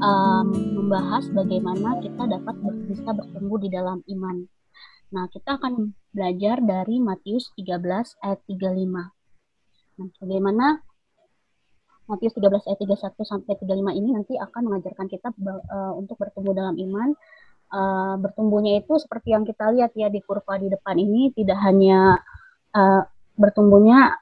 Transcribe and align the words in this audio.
um, 0.00 0.46
membahas 0.80 1.28
bagaimana 1.30 2.00
kita 2.00 2.24
dapat 2.26 2.56
bisa 2.88 3.12
bertumbuh 3.12 3.60
di 3.60 3.68
dalam 3.68 4.00
iman. 4.08 4.48
Nah, 5.10 5.26
kita 5.28 5.60
akan 5.60 5.92
belajar 6.10 6.62
dari 6.62 6.98
Matius 6.98 7.52
13 7.58 8.16
ayat 8.24 8.40
35. 8.48 9.10
Nah, 10.00 10.08
bagaimana 10.18 10.66
Matius 12.10 12.34
13 12.34 12.66
ayat 12.66 12.78
31 12.82 13.22
sampai 13.22 13.54
35 13.54 13.98
ini 14.00 14.08
nanti 14.16 14.34
akan 14.34 14.60
mengajarkan 14.66 15.06
kita 15.06 15.28
uh, 15.30 15.92
untuk 15.94 16.18
bertumbuh 16.18 16.56
dalam 16.56 16.74
iman. 16.74 17.14
Uh, 17.70 18.18
bertumbuhnya 18.18 18.82
itu 18.82 18.98
seperti 18.98 19.30
yang 19.30 19.46
kita 19.46 19.70
lihat 19.70 19.94
ya 19.94 20.10
di 20.10 20.18
kurva 20.26 20.58
di 20.58 20.66
depan 20.66 20.98
ini 20.98 21.30
tidak 21.30 21.54
hanya 21.62 22.18
uh, 22.74 23.06
bertumbuhnya 23.38 24.18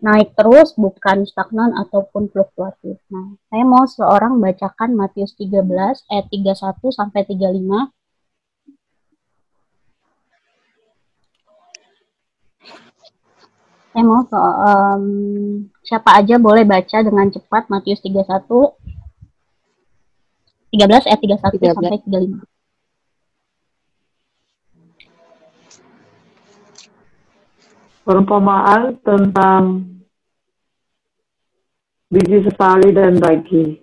naik 0.00 0.32
terus 0.32 0.72
bukan 0.76 1.28
stagnan 1.28 1.76
ataupun 1.76 2.32
fluktuatif. 2.32 2.96
Nah, 3.12 3.36
saya 3.52 3.64
mau 3.68 3.84
seorang 3.84 4.40
bacakan 4.40 4.96
Matius 4.96 5.36
13 5.36 6.08
ayat 6.08 6.26
31 6.32 6.88
sampai 6.88 7.20
35 7.28 7.92
saya 13.90 14.06
mau 14.06 14.22
um, 14.22 15.04
siapa 15.82 16.14
aja 16.14 16.38
boleh 16.38 16.62
baca 16.62 16.98
dengan 17.02 17.26
cepat 17.26 17.66
Matius 17.68 17.98
31 18.00 18.46
13 20.70 21.10
ayat 21.10 21.20
31 21.20 21.58
13. 21.58 21.74
sampai 21.74 21.98
35. 22.06 22.59
Perumpamaan 28.02 28.96
tentang 29.04 29.86
biji 32.10 32.42
sesali 32.42 32.90
dan 32.90 33.20
ragi. 33.22 33.78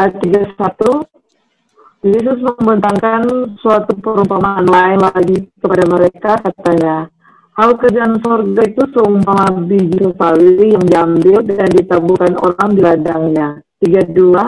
Ayat 0.00 0.18
31 0.22 1.14
Yesus 2.04 2.36
membentangkan 2.44 3.24
suatu 3.64 3.96
perumpamaan 3.96 4.68
lain 4.68 5.00
lagi 5.00 5.48
kepada 5.56 5.84
mereka 5.88 6.36
katanya, 6.36 7.08
Hal 7.54 7.78
kerjaan 7.78 8.18
sorga 8.18 8.66
itu 8.66 8.82
seumpama 8.92 9.46
biji 9.62 10.02
sesali 10.02 10.74
yang 10.74 10.84
diambil 10.84 11.38
dan 11.46 11.70
ditaburkan 11.70 12.34
orang 12.36 12.70
di 12.74 12.80
ladangnya. 12.82 13.48
Tiga 13.78 14.02
dua, 14.10 14.44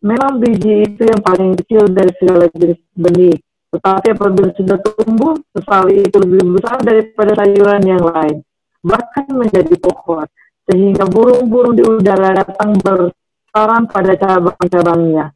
memang 0.00 0.40
biji 0.40 0.88
itu 0.88 1.04
yang 1.04 1.20
paling 1.20 1.52
kecil 1.62 1.86
dari 1.92 2.10
segala 2.16 2.48
jenis 2.56 2.80
benih. 2.96 3.36
Tetapi 3.72 4.06
apabila 4.12 4.52
sudah 4.52 4.78
tumbuh, 4.84 5.34
sesali 5.56 6.04
itu 6.04 6.16
lebih 6.20 6.60
besar 6.60 6.78
daripada 6.84 7.32
sayuran 7.40 7.82
yang 7.88 8.04
lain. 8.04 8.36
Bahkan 8.84 9.26
menjadi 9.32 9.74
pohon. 9.80 10.28
Sehingga 10.68 11.08
burung-burung 11.08 11.74
di 11.74 11.82
udara 11.82 12.36
datang 12.36 12.76
bersarang 12.78 13.88
pada 13.88 14.12
cabang-cabangnya. 14.14 15.32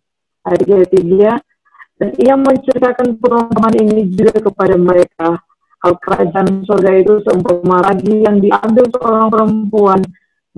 Ayat 0.46 0.88
tiga, 0.92 1.40
dan 1.96 2.10
ia 2.20 2.36
menceritakan 2.36 3.18
perumpamaan 3.18 3.74
ini 3.80 4.06
juga 4.12 4.36
kepada 4.38 4.76
mereka 4.76 5.40
Hal 5.86 6.02
kerajaan 6.02 6.64
surga 6.64 6.90
itu 6.98 7.20
seumpama 7.22 7.78
ragi 7.78 8.24
yang 8.24 8.42
diambil 8.42 8.90
seorang 8.90 9.28
perempuan 9.30 10.00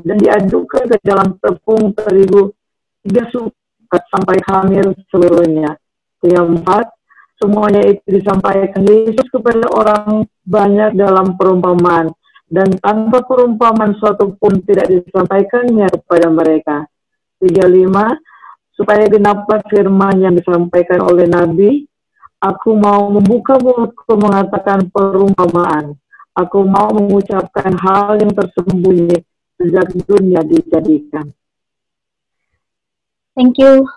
dan 0.01 0.17
diadukan 0.17 0.89
ke 0.89 0.97
dalam 1.05 1.37
tepung 1.43 1.93
terigu 1.93 2.55
tiga 3.05 3.29
sukat 3.29 4.03
sampai 4.15 4.41
hamil 4.47 4.95
seluruhnya. 5.13 5.77
Yang 6.25 6.47
empat, 6.57 6.87
semuanya 7.39 7.83
itu 7.87 8.03
disampaikan 8.07 8.83
Yesus 8.85 9.27
kepada 9.33 9.65
orang 9.73 10.27
banyak 10.45 10.99
dalam 10.99 11.39
perumpamaan 11.39 12.13
dan 12.51 12.69
tanpa 12.83 13.25
perumpamaan 13.25 13.97
suatu 13.97 14.35
pun 14.37 14.61
tidak 14.67 14.91
disampaikannya 14.91 15.89
kepada 15.89 16.29
mereka. 16.29 16.77
Tiga 17.39 17.71
lima, 17.71 18.19
supaya 18.75 19.07
genaplah 19.07 19.63
firman 19.71 20.19
yang 20.19 20.35
disampaikan 20.35 20.99
oleh 21.07 21.31
Nabi, 21.31 21.87
Aku 22.39 22.79
mau 22.79 23.11
membuka 23.11 23.59
mulutku 23.59 24.15
mengatakan 24.15 24.87
perumpamaan. 24.95 25.99
Aku 26.39 26.63
mau 26.63 26.95
mengucapkan 26.95 27.75
hal 27.75 28.15
yang 28.23 28.31
tersembunyi 28.31 29.27
sejak 29.59 29.91
dunia 30.07 30.47
dijadikan. 30.47 31.35
Thank 33.35 33.59
you. 33.59 33.91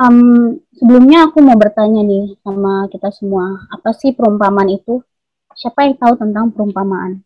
Um, 0.00 0.56
sebelumnya 0.72 1.28
aku 1.28 1.44
mau 1.44 1.60
bertanya 1.60 2.00
nih 2.00 2.40
sama 2.40 2.88
kita 2.88 3.12
semua, 3.12 3.68
apa 3.68 3.92
sih 3.92 4.16
perumpamaan 4.16 4.72
itu? 4.72 5.04
Siapa 5.52 5.84
yang 5.84 6.00
tahu 6.00 6.16
tentang 6.16 6.48
perumpamaan? 6.56 7.20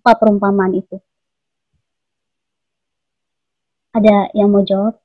Apa 0.00 0.16
perumpamaan 0.16 0.72
itu? 0.72 0.96
Ada 3.92 4.32
yang 4.32 4.48
mau 4.48 4.64
jawab? 4.64 5.04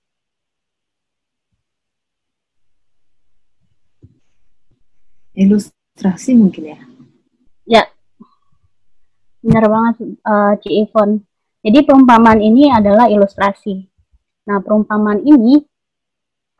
ilustrasi 5.39 6.35
mungkin 6.35 6.75
ya 6.75 6.79
ya 7.63 7.83
benar 9.39 9.65
banget 9.71 9.95
uh, 10.27 10.53
Ci 10.59 10.69
Ivon 10.83 11.23
jadi 11.63 11.87
perumpamaan 11.87 12.43
ini 12.43 12.67
adalah 12.67 13.07
ilustrasi 13.07 13.87
nah 14.43 14.59
perumpamaan 14.59 15.23
ini 15.23 15.63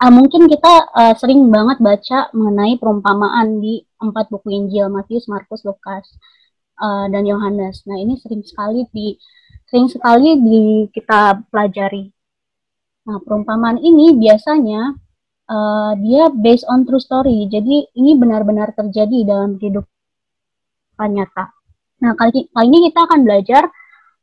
uh, 0.00 0.12
mungkin 0.12 0.48
kita 0.48 0.72
uh, 0.96 1.14
sering 1.20 1.52
banget 1.52 1.78
baca 1.78 2.32
mengenai 2.32 2.80
perumpamaan 2.80 3.60
di 3.60 3.84
empat 4.00 4.32
buku 4.32 4.48
Injil 4.48 4.88
Matius, 4.88 5.28
Markus, 5.28 5.62
Lukas, 5.62 6.08
uh, 6.80 7.06
dan 7.12 7.28
Yohanes. 7.28 7.84
Nah 7.84 8.00
ini 8.00 8.16
sering 8.16 8.40
sekali 8.40 8.88
di 8.90 9.14
sering 9.68 9.86
sekali 9.92 10.40
di 10.40 10.60
kita 10.90 11.44
pelajari. 11.52 12.08
Nah 13.06 13.20
perumpamaan 13.20 13.78
ini 13.78 14.16
biasanya 14.16 14.96
uh, 15.50 15.92
dia 15.98 16.30
based 16.32 16.64
on 16.70 16.88
true 16.88 17.02
story. 17.02 17.50
Jadi 17.50 17.90
ini 17.98 18.16
benar-benar 18.16 18.72
terjadi 18.72 19.26
dalam 19.26 19.58
kehidupan 19.58 21.10
nyata. 21.10 21.50
Nah, 22.00 22.16
kali, 22.16 22.48
kali 22.48 22.66
ini 22.72 22.88
kita 22.88 23.04
akan 23.04 23.20
belajar 23.28 23.68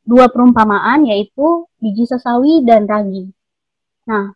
dua 0.02 0.26
perumpamaan 0.32 1.06
yaitu 1.06 1.68
biji 1.78 2.08
sesawi 2.08 2.64
dan 2.66 2.90
ragi. 2.90 3.30
Nah, 4.08 4.34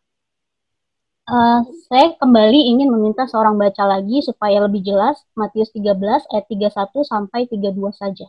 uh, 1.29 1.61
saya 1.87 2.17
kembali 2.19 2.61
ingin 2.75 2.89
meminta 2.91 3.29
seorang 3.29 3.55
baca 3.59 3.85
lagi 3.87 4.25
supaya 4.25 4.63
lebih 4.65 4.83
jelas 4.83 5.23
Matius 5.39 5.71
13 5.75 5.99
ayat 6.33 6.47
31 6.51 7.03
sampai 7.07 7.47
32 7.47 7.93
saja. 7.95 8.27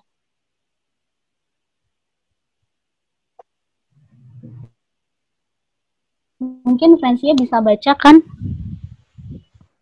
Mungkin 6.43 6.99
Francia 6.99 7.31
bisa 7.39 7.63
bacakan 7.63 8.19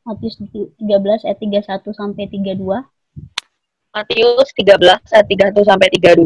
Matius 0.05 0.37
13 0.37 0.77
ayat 1.25 1.39
31 1.41 1.89
sampai 1.93 2.23
32. 2.29 2.85
Matius 3.91 4.49
13 4.55 4.79
ayat 5.11 5.27
31 5.27 5.67
sampai 5.67 5.87
32. 5.89 6.21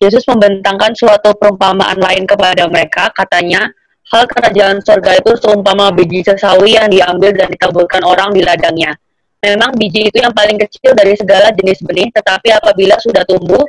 Yesus 0.00 0.24
membentangkan 0.24 0.96
suatu 0.96 1.36
perumpamaan 1.36 2.00
lain 2.00 2.24
kepada 2.24 2.64
mereka, 2.72 3.12
katanya, 3.12 3.68
hal 4.10 4.24
kerajaan 4.26 4.82
surga 4.82 5.22
itu 5.22 5.32
seumpama 5.38 5.94
biji 5.94 6.26
sesawi 6.26 6.74
yang 6.74 6.90
diambil 6.90 7.30
dan 7.34 7.48
ditaburkan 7.50 8.02
orang 8.02 8.34
di 8.34 8.42
ladangnya. 8.42 8.94
Memang 9.40 9.72
biji 9.78 10.12
itu 10.12 10.20
yang 10.20 10.34
paling 10.36 10.60
kecil 10.60 10.92
dari 10.92 11.16
segala 11.16 11.48
jenis 11.54 11.80
benih, 11.80 12.12
tetapi 12.12 12.52
apabila 12.52 12.98
sudah 13.00 13.24
tumbuh, 13.24 13.62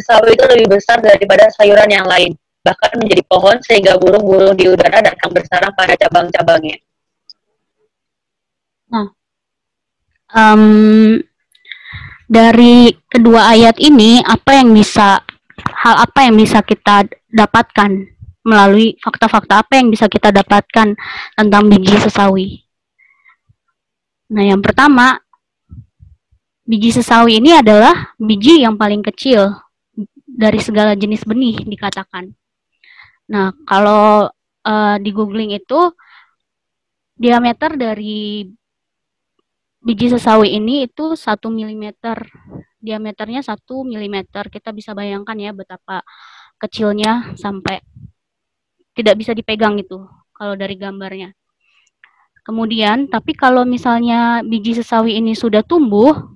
sesawi 0.00 0.32
itu 0.38 0.44
lebih 0.46 0.78
besar 0.78 1.02
daripada 1.02 1.50
sayuran 1.52 1.90
yang 1.90 2.06
lain 2.06 2.32
bahkan 2.68 2.92
menjadi 3.00 3.22
pohon 3.24 3.56
sehingga 3.64 3.96
burung-burung 3.96 4.52
di 4.52 4.68
udara 4.68 5.00
datang 5.00 5.30
bersarang 5.32 5.72
pada 5.72 5.94
cabang-cabangnya. 5.96 6.76
Nah, 8.92 9.08
um, 10.36 10.64
dari 12.28 12.92
kedua 13.08 13.56
ayat 13.56 13.80
ini 13.80 14.20
apa 14.20 14.60
yang 14.60 14.76
bisa 14.76 15.22
hal 15.56 15.94
apa 15.96 16.28
yang 16.28 16.36
bisa 16.36 16.60
kita 16.60 17.08
dapatkan 17.32 18.17
melalui 18.48 18.96
fakta-fakta 19.04 19.60
apa 19.60 19.76
yang 19.76 19.92
bisa 19.92 20.08
kita 20.08 20.32
dapatkan 20.32 20.96
tentang 21.36 21.62
biji 21.68 22.00
sesawi? 22.00 22.64
Nah, 24.32 24.44
yang 24.48 24.64
pertama, 24.64 25.20
biji 26.64 26.96
sesawi 26.96 27.40
ini 27.40 27.52
adalah 27.52 28.16
biji 28.16 28.64
yang 28.64 28.80
paling 28.80 29.04
kecil 29.04 29.52
dari 30.24 30.60
segala 30.64 30.96
jenis 30.96 31.24
benih 31.28 31.60
dikatakan. 31.68 32.32
Nah, 33.28 33.52
kalau 33.68 34.28
uh, 34.64 34.96
di 34.96 35.10
googling 35.12 35.52
itu 35.52 35.92
diameter 37.18 37.76
dari 37.76 38.48
biji 39.82 40.12
sesawi 40.12 40.60
ini 40.60 40.86
itu 40.86 41.16
satu 41.16 41.48
milimeter 41.48 42.20
diameternya 42.78 43.42
satu 43.42 43.82
milimeter 43.82 44.46
kita 44.52 44.70
bisa 44.70 44.94
bayangkan 44.94 45.34
ya 45.34 45.50
betapa 45.50 46.06
kecilnya 46.62 47.34
sampai 47.34 47.82
tidak 48.98 49.14
bisa 49.14 49.30
dipegang 49.30 49.78
itu 49.78 50.02
kalau 50.34 50.58
dari 50.58 50.74
gambarnya 50.74 51.30
kemudian 52.42 53.06
tapi 53.06 53.38
kalau 53.38 53.62
misalnya 53.62 54.42
biji 54.42 54.74
sesawi 54.74 55.22
ini 55.22 55.38
sudah 55.38 55.62
tumbuh 55.62 56.34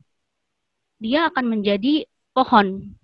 dia 1.03 1.27
akan 1.27 1.59
menjadi 1.59 2.07
pohon 2.31 2.95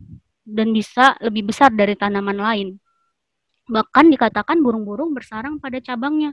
dan 0.47 0.71
bisa 0.71 1.19
lebih 1.19 1.51
besar 1.51 1.75
dari 1.75 1.99
tanaman 1.99 2.39
lain 2.39 2.69
Bahkan 3.69 4.09
dikatakan 4.09 4.65
burung-burung 4.65 5.13
bersarang 5.13 5.61
pada 5.61 5.77
cabangnya. 5.79 6.33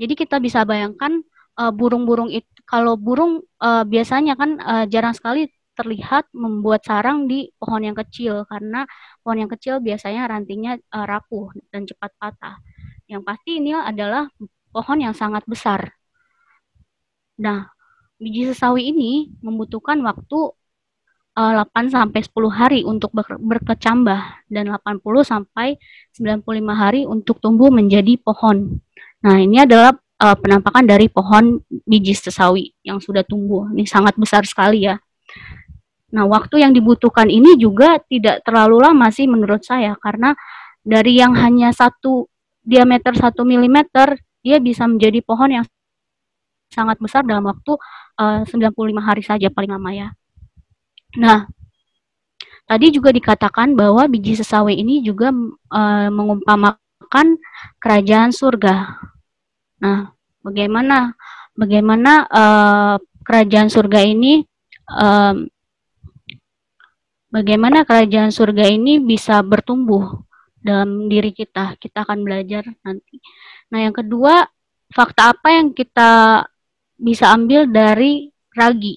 Jadi 0.00 0.16
kita 0.16 0.40
bisa 0.40 0.64
bayangkan 0.64 1.20
uh, 1.60 1.72
burung-burung 1.72 2.32
itu 2.32 2.48
kalau 2.64 2.96
burung 2.96 3.44
uh, 3.60 3.84
biasanya 3.84 4.34
kan 4.34 4.56
uh, 4.58 4.84
jarang 4.88 5.12
sekali 5.12 5.52
terlihat 5.76 6.32
membuat 6.32 6.82
sarang 6.88 7.28
di 7.28 7.52
pohon 7.60 7.84
yang 7.84 7.94
kecil 7.94 8.48
karena 8.48 8.88
pohon 9.20 9.44
yang 9.44 9.50
kecil 9.52 9.78
biasanya 9.84 10.26
rantingnya 10.32 10.80
uh, 10.96 11.04
rapuh 11.04 11.52
dan 11.68 11.84
cepat 11.84 12.10
patah. 12.16 12.56
Yang 13.06 13.22
pasti 13.28 13.60
ini 13.60 13.76
adalah 13.76 14.26
pohon 14.72 14.98
yang 14.98 15.14
sangat 15.14 15.44
besar. 15.44 15.92
Nah, 17.36 17.68
biji 18.16 18.48
sesawi 18.48 18.90
ini 18.90 19.28
membutuhkan 19.44 20.00
waktu 20.00 20.56
uh, 21.36 21.52
8 21.68 21.92
sampai 21.92 22.20
10 22.24 22.32
hari 22.48 22.80
untuk 22.82 23.12
ber 23.12 23.36
berkecambah 23.36 24.48
dan 24.48 24.64
80 24.72 25.04
sampai 25.22 25.76
95 26.16 26.42
hari 26.72 27.04
untuk 27.04 27.38
tumbuh 27.38 27.68
menjadi 27.68 28.16
pohon. 28.16 28.80
Nah, 29.20 29.36
ini 29.36 29.62
adalah 29.62 29.92
uh, 30.20 30.36
penampakan 30.36 30.88
dari 30.88 31.12
pohon 31.12 31.60
biji 31.84 32.16
sesawi 32.16 32.72
yang 32.80 32.98
sudah 32.98 33.22
tumbuh. 33.22 33.68
Ini 33.72 33.84
sangat 33.84 34.16
besar 34.16 34.48
sekali 34.48 34.88
ya. 34.88 34.96
Nah, 36.16 36.24
waktu 36.24 36.64
yang 36.64 36.72
dibutuhkan 36.72 37.28
ini 37.28 37.60
juga 37.60 38.00
tidak 38.08 38.40
terlalu 38.40 38.80
lama 38.80 39.12
sih 39.12 39.28
menurut 39.28 39.60
saya 39.60 39.92
karena 40.00 40.32
dari 40.80 41.20
yang 41.20 41.36
hanya 41.36 41.76
satu 41.76 42.24
diameter 42.64 43.12
1 43.12 43.36
mm 43.36 43.78
dia 44.40 44.56
bisa 44.56 44.88
menjadi 44.88 45.20
pohon 45.20 45.60
yang 45.60 45.64
sangat 46.72 46.96
besar 46.96 47.20
dalam 47.20 47.44
waktu 47.44 47.76
eh, 48.16 48.42
uh, 48.42 48.72
95 48.72 48.96
hari 49.04 49.22
saja 49.22 49.52
paling 49.52 49.76
lama 49.76 49.90
ya. 49.92 50.08
Nah, 51.20 51.44
tadi 52.64 52.90
juga 52.96 53.12
dikatakan 53.12 53.76
bahwa 53.76 54.08
biji 54.08 54.40
sesawi 54.40 54.80
ini 54.80 55.04
juga 55.04 55.30
uh, 55.70 56.08
mengumpamakan 56.08 57.26
kerajaan 57.76 58.32
surga. 58.32 59.04
Nah, 59.84 60.16
bagaimana 60.40 61.12
bagaimana 61.52 62.24
uh, 62.24 62.96
kerajaan 63.20 63.68
surga 63.68 64.00
ini 64.06 64.46
um, 64.90 65.50
bagaimana 67.36 67.84
kerajaan 67.84 68.32
surga 68.32 68.64
ini 68.72 68.96
bisa 68.96 69.44
bertumbuh 69.44 70.24
dalam 70.64 71.12
diri 71.12 71.36
kita. 71.36 71.76
Kita 71.76 72.08
akan 72.08 72.24
belajar 72.24 72.64
nanti. 72.80 73.20
Nah, 73.68 73.84
yang 73.84 73.92
kedua, 73.92 74.48
fakta 74.88 75.36
apa 75.36 75.52
yang 75.52 75.76
kita 75.76 76.42
bisa 76.96 77.28
ambil 77.36 77.68
dari 77.68 78.32
ragi? 78.56 78.96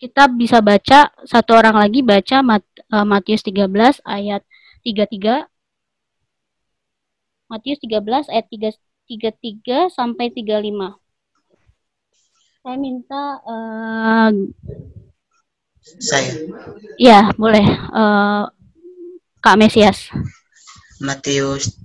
kita 0.00 0.32
bisa 0.32 0.64
baca 0.64 1.12
satu 1.28 1.52
orang 1.52 1.76
lagi 1.76 2.00
baca 2.00 2.40
Mat, 2.40 2.64
uh, 2.88 3.04
Matius 3.04 3.44
13 3.44 4.00
ayat 4.08 4.40
33 4.80 5.44
Matius 7.52 7.78
13 7.84 8.32
ayat 8.32 8.46
3, 8.48 8.80
33 9.92 9.92
sampai 9.92 10.32
35 10.32 10.96
saya 12.64 12.76
minta 12.80 13.44
uh, 13.44 14.32
saya. 16.00 16.32
Ya 17.00 17.32
boleh. 17.36 17.64
Uh, 17.92 18.48
Kak 19.40 19.56
Mesias. 19.56 20.12
Matius 21.00 21.80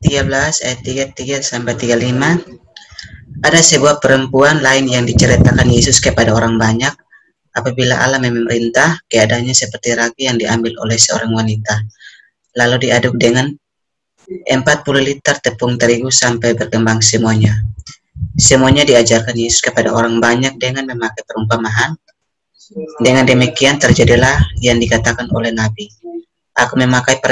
13 0.00 0.64
ayat 0.64 0.80
33 1.12 1.44
sampai 1.44 1.76
35 1.76 2.56
ada 3.44 3.60
sebuah 3.60 4.00
perempuan 4.00 4.64
lain 4.64 4.88
yang 4.88 5.04
diceritakan 5.04 5.68
Yesus 5.68 6.00
kepada 6.00 6.32
orang 6.32 6.56
banyak. 6.56 6.92
Apabila 7.56 7.96
Allah 7.96 8.20
memerintah, 8.20 9.00
keadaannya 9.08 9.56
seperti 9.56 9.96
ragi 9.96 10.28
yang 10.28 10.36
diambil 10.36 10.76
oleh 10.84 11.00
seorang 11.00 11.32
wanita, 11.32 11.84
lalu 12.56 12.88
diaduk 12.88 13.16
dengan 13.16 13.48
40 14.28 14.60
liter 15.00 15.36
tepung 15.40 15.80
terigu 15.80 16.12
sampai 16.12 16.52
berkembang 16.52 17.00
semuanya. 17.00 17.56
Semuanya 18.36 18.84
diajarkan 18.84 19.32
Yesus 19.32 19.64
kepada 19.64 19.92
orang 19.92 20.20
banyak 20.20 20.60
dengan 20.60 20.84
memakai 20.84 21.24
perumpamaan. 21.24 21.96
Dengan 22.98 23.22
demikian 23.22 23.78
terjadilah 23.78 24.58
yang 24.58 24.82
dikatakan 24.82 25.30
oleh 25.30 25.54
Nabi. 25.54 25.86
Aku 26.56 26.74
memakai 26.74 27.22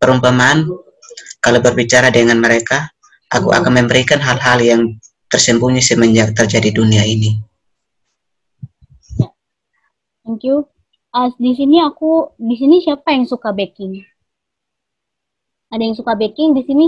perumpamaan 0.00 0.64
kalau 1.40 1.58
berbicara 1.60 2.12
dengan 2.12 2.36
mereka, 2.40 2.92
aku 3.32 3.52
akan 3.52 3.84
memberikan 3.84 4.20
hal-hal 4.20 4.60
yang 4.60 4.80
tersembunyi 5.32 5.80
semenjak 5.80 6.36
terjadi 6.36 6.72
dunia 6.72 7.04
ini. 7.04 7.40
Thank 10.24 10.44
you. 10.44 10.68
Uh, 11.10 11.32
di 11.42 11.58
sini 11.58 11.82
aku 11.82 12.38
di 12.38 12.54
sini 12.54 12.78
siapa 12.78 13.10
yang 13.10 13.26
suka 13.26 13.50
baking? 13.50 13.98
Ada 15.74 15.82
yang 15.82 15.96
suka 15.98 16.14
baking 16.14 16.54
di 16.54 16.62
sini? 16.62 16.86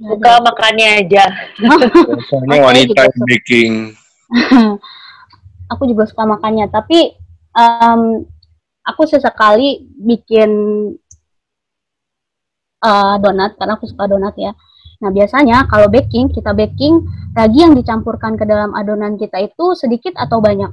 Suka 0.00 0.40
makannya 0.40 1.04
aja. 1.04 1.24
Semua 2.32 2.72
wanita 2.72 3.00
yang 3.04 3.22
baking. 3.28 3.72
aku 5.72 5.88
juga 5.88 6.04
suka 6.04 6.28
makannya, 6.28 6.68
tapi 6.68 7.16
um, 7.56 8.28
aku 8.84 9.02
sesekali 9.08 9.88
bikin 9.96 10.50
uh, 12.84 13.16
donat 13.16 13.56
karena 13.56 13.80
aku 13.80 13.88
suka 13.88 14.04
donat 14.04 14.36
ya. 14.36 14.52
Nah, 15.02 15.10
biasanya 15.10 15.66
kalau 15.66 15.90
baking, 15.90 16.30
kita 16.30 16.54
baking, 16.54 17.02
ragi 17.34 17.58
yang 17.64 17.74
dicampurkan 17.74 18.38
ke 18.38 18.46
dalam 18.46 18.70
adonan 18.76 19.18
kita 19.18 19.42
itu 19.42 19.74
sedikit 19.74 20.14
atau 20.14 20.38
banyak? 20.38 20.70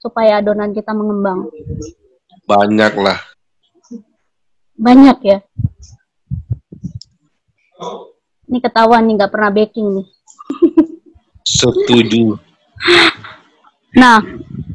supaya 0.00 0.40
adonan 0.40 0.72
kita 0.72 0.96
mengembang? 0.96 1.52
Banyak 2.48 2.92
lah. 2.96 3.20
Banyak 4.80 5.18
ya? 5.20 5.38
Ini 8.48 8.58
ketahuan 8.64 9.04
nih 9.06 9.14
nggak 9.20 9.32
pernah 9.32 9.52
baking 9.52 9.88
nih. 10.00 10.06
Setuju. 11.44 12.40
Nah, 13.96 14.22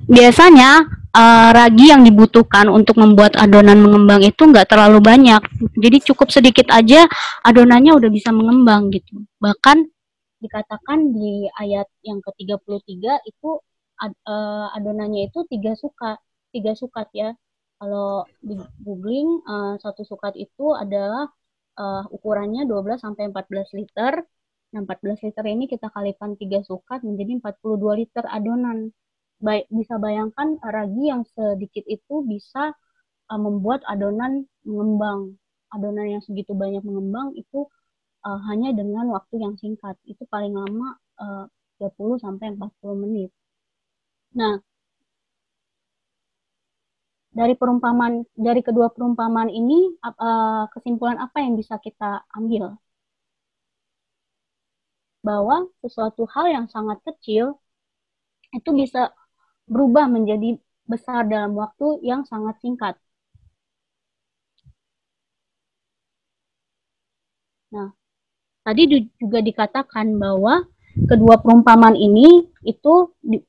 biasanya 0.09 0.83
uh, 1.15 1.49
ragi 1.55 1.91
yang 1.93 2.03
dibutuhkan 2.03 2.67
untuk 2.67 2.99
membuat 2.99 3.39
adonan 3.39 3.79
mengembang 3.79 4.21
itu 4.23 4.43
nggak 4.43 4.67
terlalu 4.67 4.99
banyak. 4.99 5.41
Jadi 5.79 5.97
cukup 6.11 6.31
sedikit 6.31 6.67
aja 6.71 7.07
adonannya 7.47 7.95
udah 7.95 8.09
bisa 8.11 8.35
mengembang 8.35 8.91
gitu. 8.91 9.23
Bahkan 9.39 9.87
dikatakan 10.43 11.15
di 11.15 11.47
ayat 11.57 11.87
yang 12.03 12.19
ke-33 12.21 13.23
itu 13.25 13.49
ad, 13.97 14.13
uh, 14.27 14.67
adonannya 14.75 15.31
itu 15.31 15.47
tiga 15.47 15.73
sukat 15.73 16.19
tiga 16.51 16.71
sukat 16.75 17.07
ya 17.15 17.29
kalau 17.79 18.23
di 18.39 18.55
googling 18.83 19.43
uh, 19.43 19.75
satu 19.79 20.07
sukat 20.07 20.35
itu 20.39 20.71
adalah 20.75 21.27
uh, 21.75 22.03
ukurannya 22.11 22.63
12 22.67 23.03
sampai 23.03 23.31
14 23.31 23.79
liter 23.79 24.13
nah 24.71 24.81
14 24.83 25.23
liter 25.25 25.45
ini 25.47 25.65
kita 25.71 25.87
kalikan 25.91 26.35
tiga 26.35 26.59
sukat 26.63 27.03
menjadi 27.03 27.39
42 27.39 27.99
liter 27.99 28.23
adonan 28.27 28.91
Baik, 29.45 29.65
bisa 29.69 29.95
bayangkan 30.05 30.47
ragi 30.77 31.03
yang 31.11 31.21
sedikit 31.35 31.85
itu 31.85 32.15
bisa 32.25 32.73
uh, 33.31 33.39
membuat 33.45 33.81
adonan 33.85 34.49
mengembang. 34.65 35.37
Adonan 35.75 36.07
yang 36.17 36.21
segitu 36.25 36.51
banyak 36.57 36.81
mengembang 36.87 37.27
itu 37.37 37.69
uh, 38.25 38.39
hanya 38.49 38.69
dengan 38.79 39.05
waktu 39.15 39.35
yang 39.45 39.53
singkat. 39.61 39.95
Itu 40.09 40.23
paling 40.33 40.53
lama 40.57 40.97
uh, 41.21 41.45
30 41.77 42.23
sampai 42.25 42.45
40 42.57 43.03
menit. 43.03 43.29
Nah, 44.33 44.59
dari 47.39 47.53
perumpamaan 47.59 48.23
dari 48.47 48.61
kedua 48.67 48.87
perumpamaan 48.95 49.51
ini 49.51 49.93
uh, 50.07 50.65
kesimpulan 50.73 51.17
apa 51.25 51.37
yang 51.43 51.53
bisa 51.59 51.75
kita 51.85 52.23
ambil? 52.37 52.63
Bahwa 55.27 55.57
sesuatu 55.83 56.23
hal 56.33 56.45
yang 56.55 56.65
sangat 56.71 56.97
kecil 57.07 57.45
itu 58.55 58.69
bisa 58.71 59.11
berubah 59.65 60.05
menjadi 60.09 60.57
besar 60.85 61.25
dalam 61.25 61.57
waktu 61.57 61.87
yang 62.05 62.21
sangat 62.29 62.55
singkat. 62.61 62.95
Nah, 67.73 67.89
tadi 68.65 68.83
juga 69.21 69.39
dikatakan 69.41 70.07
bahwa 70.21 70.63
kedua 71.09 71.35
perumpamaan 71.43 71.97
ini 71.97 72.47
itu 72.63 72.93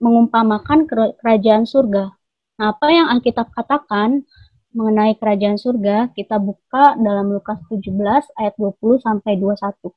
mengumpamakan 0.02 0.78
kerajaan 1.20 1.64
surga. 1.68 2.04
Nah, 2.58 2.66
apa 2.72 2.86
yang 2.90 3.06
Alkitab 3.12 3.52
katakan 3.52 4.24
mengenai 4.76 5.14
kerajaan 5.20 5.56
surga, 5.60 6.12
kita 6.16 6.36
buka 6.40 6.96
dalam 7.00 7.32
Lukas 7.36 7.58
17 7.70 8.24
ayat 8.40 8.54
20 8.60 9.00
sampai 9.00 9.32
21. 9.40 9.92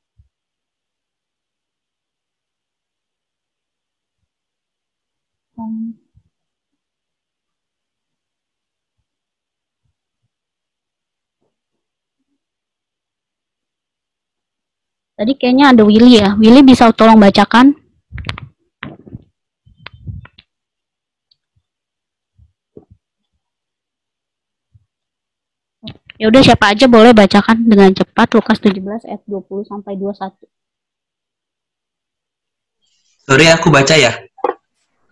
Tadi 15.20 15.36
kayaknya 15.36 15.76
ada 15.76 15.84
Willy 15.84 16.16
ya. 16.16 16.32
Willy 16.40 16.64
bisa 16.64 16.88
tolong 16.96 17.20
bacakan? 17.20 17.76
Ya 26.16 26.32
udah 26.32 26.40
siapa 26.40 26.72
aja 26.72 26.88
boleh 26.88 27.12
bacakan 27.12 27.68
dengan 27.68 27.92
cepat 27.92 28.32
Lukas 28.32 28.64
17 28.64 28.80
ayat 28.80 29.20
20 29.28 29.68
sampai 29.68 30.00
21. 30.00 30.40
Sorry 33.28 33.52
aku 33.52 33.68
baca 33.68 33.92
ya. 34.00 34.16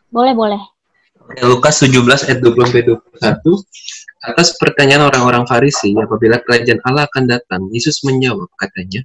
Boleh, 0.09 0.33
boleh. 0.33 0.78
Lukas 1.45 1.85
17 1.85 2.01
ayat 2.25 2.39
20 2.41 2.57
sampai 2.57 2.85
21. 2.89 3.45
Atas 4.19 4.57
pertanyaan 4.59 5.07
orang-orang 5.07 5.45
Farisi 5.47 5.95
apabila 5.95 6.41
kerajaan 6.43 6.81
Allah 6.89 7.07
akan 7.07 7.25
datang, 7.29 7.63
Yesus 7.71 8.03
menjawab 8.03 8.51
katanya, 8.59 9.05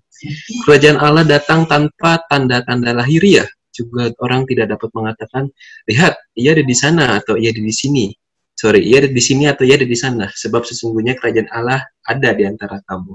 kerajaan 0.65 0.98
Allah 0.98 1.27
datang 1.27 1.68
tanpa 1.68 2.24
tanda-tanda 2.32 2.96
lahiriah. 2.96 3.46
Juga 3.74 4.13
orang 4.22 4.46
tidak 4.48 4.74
dapat 4.74 4.89
mengatakan, 4.94 5.44
lihat, 5.89 6.18
ia 6.38 6.53
ada 6.56 6.63
di 6.63 6.75
sana 6.77 7.20
atau 7.20 7.36
ia 7.36 7.51
ada 7.51 7.62
di 7.62 7.74
sini. 7.74 8.13
Sorry, 8.53 8.86
ia 8.86 9.01
ada 9.03 9.10
di 9.10 9.22
sini 9.22 9.50
atau 9.50 9.65
ia 9.65 9.75
ada 9.75 9.86
di 9.86 9.98
sana. 9.98 10.30
Sebab 10.30 10.63
sesungguhnya 10.63 11.18
kerajaan 11.18 11.50
Allah 11.51 11.84
ada 12.06 12.30
di 12.34 12.44
antara 12.46 12.80
kamu. 12.86 13.13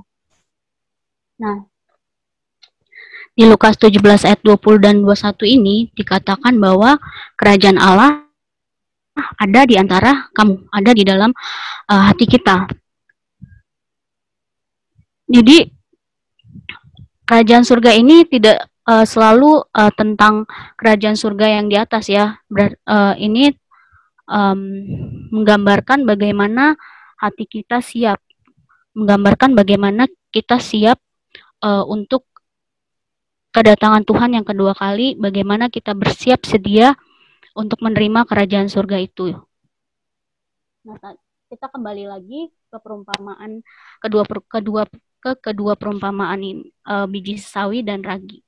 Nah, 1.39 1.63
di 3.39 3.47
Lukas 3.47 3.79
17 3.79 4.27
ayat 4.27 4.43
20 4.43 4.83
dan 4.83 4.95
21 5.07 5.47
ini 5.47 5.77
dikatakan 5.95 6.59
bahwa 6.59 6.99
kerajaan 7.39 7.79
Allah 7.79 8.28
ada 9.19 9.61
di 9.67 9.75
antara 9.75 10.31
kamu, 10.33 10.71
ada 10.71 10.91
di 10.95 11.03
dalam 11.03 11.31
uh, 11.91 12.03
hati 12.09 12.25
kita. 12.25 12.71
Jadi 15.29 15.69
kerajaan 17.29 17.65
surga 17.69 17.93
ini 17.93 18.25
tidak 18.25 18.65
uh, 18.89 19.05
selalu 19.05 19.61
uh, 19.77 19.93
tentang 19.93 20.49
kerajaan 20.81 21.19
surga 21.21 21.61
yang 21.61 21.69
di 21.69 21.77
atas 21.77 22.09
ya. 22.09 22.41
Ber, 22.49 22.81
uh, 22.89 23.13
ini 23.21 23.53
um, 24.25 24.61
menggambarkan 25.37 26.09
bagaimana 26.09 26.81
hati 27.21 27.45
kita 27.45 27.85
siap, 27.85 28.25
menggambarkan 28.97 29.53
bagaimana 29.53 30.09
kita 30.33 30.57
siap 30.57 30.97
uh, 31.61 31.85
untuk 31.85 32.25
kedatangan 33.53 34.05
Tuhan 34.09 34.39
yang 34.39 34.47
kedua 34.47 34.73
kali, 34.73 35.19
bagaimana 35.21 35.69
kita 35.69 35.93
bersiap 35.93 36.49
sedia 36.49 36.97
untuk 37.59 37.83
menerima 37.83 38.23
kerajaan 38.23 38.71
surga 38.71 39.03
itu. 39.03 39.35
Nah, 40.87 40.95
kita 41.51 41.67
kembali 41.67 42.07
lagi 42.07 42.55
ke 42.71 42.77
perumpamaan 42.79 43.67
kedua 43.99 44.23
kedua 44.47 44.83
ke 45.19 45.35
kedua 45.43 45.75
perumpamaan 45.75 46.39
ini, 46.39 46.71
uh, 46.87 47.11
biji 47.11 47.43
sawi 47.43 47.83
dan 47.83 48.07
ragi. 48.07 48.47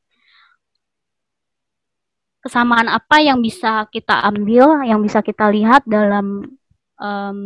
Kesamaan 2.41 2.89
apa 2.89 3.21
yang 3.21 3.43
bisa 3.43 3.85
kita 3.91 4.23
ambil, 4.25 4.81
yang 4.87 5.03
bisa 5.03 5.21
kita 5.21 5.51
lihat 5.53 5.85
dalam 5.85 6.47
um, 6.97 7.41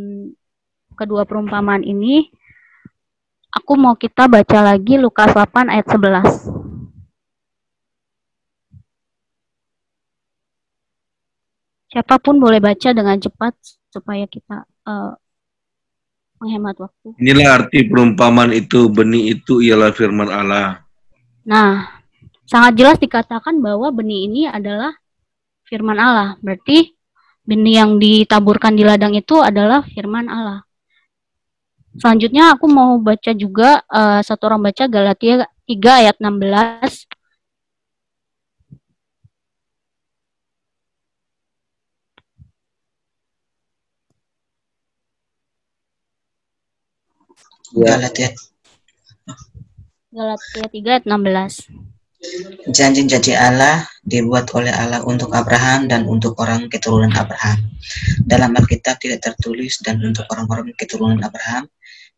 kedua 0.95 1.27
perumpamaan 1.27 1.83
ini? 1.83 2.31
Aku 3.55 3.75
mau 3.75 3.99
kita 3.99 4.31
baca 4.31 4.59
lagi 4.63 4.99
Lukas 4.99 5.31
8 5.35 5.73
ayat 5.73 5.87
11. 5.87 6.54
Siapa 11.95 12.19
pun 12.19 12.43
boleh 12.43 12.59
baca 12.59 12.91
dengan 12.91 13.15
cepat 13.15 13.55
supaya 13.95 14.27
kita 14.27 14.67
uh, 14.83 15.15
menghemat 16.43 16.75
waktu. 16.83 17.15
Inilah 17.23 17.63
arti 17.63 17.87
perumpamaan 17.87 18.51
itu, 18.51 18.91
benih 18.91 19.39
itu 19.39 19.63
ialah 19.63 19.95
firman 19.95 20.27
Allah. 20.27 20.83
Nah, 21.47 22.03
sangat 22.51 22.75
jelas 22.75 22.99
dikatakan 22.99 23.63
bahwa 23.63 23.95
benih 23.95 24.27
ini 24.27 24.43
adalah 24.51 24.91
firman 25.71 25.95
Allah. 25.95 26.35
Berarti 26.43 26.91
benih 27.47 27.79
yang 27.79 28.03
ditaburkan 28.03 28.75
di 28.75 28.83
ladang 28.83 29.15
itu 29.15 29.39
adalah 29.39 29.87
firman 29.87 30.27
Allah. 30.27 30.67
Selanjutnya 31.95 32.59
aku 32.59 32.67
mau 32.67 32.99
baca 32.99 33.31
juga 33.31 33.87
uh, 33.87 34.19
satu 34.19 34.51
orang 34.51 34.67
baca 34.67 34.91
Galatia 34.91 35.47
3 35.71 36.03
ayat 36.03 36.17
16 36.19 37.07
Galatia. 47.75 48.31
Galatia 50.15 50.63
3 50.71 50.95
ayat 50.95 51.05
16. 51.11 52.71
Janji-janji 52.71 53.35
Allah 53.35 53.83
dibuat 54.07 54.47
oleh 54.55 54.71
Allah 54.71 55.03
untuk 55.03 55.35
Abraham 55.35 55.91
dan 55.91 56.07
untuk 56.07 56.39
orang 56.39 56.71
keturunan 56.71 57.11
Abraham. 57.19 57.67
Dalam 58.23 58.55
Alkitab 58.55 59.03
tidak 59.03 59.27
tertulis 59.27 59.83
dan 59.83 59.99
untuk 60.07 60.23
orang-orang 60.31 60.71
keturunan 60.79 61.19
Abraham 61.27 61.67